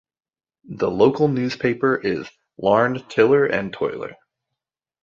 The 0.71 0.89
local 0.89 1.27
newspaper 1.27 1.95
is 1.95 2.27
"Larned 2.57 3.07
Tiller 3.07 3.45
and 3.45 3.71
Toiler". 3.71 4.15